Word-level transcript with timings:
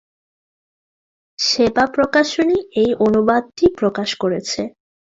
সেবা 1.39 1.85
প্রকাশনী 1.95 2.57
এই 2.75 2.91
অনুবাদটি 3.05 3.65
প্রকাশ 3.79 4.09
করেছে। 4.21 4.61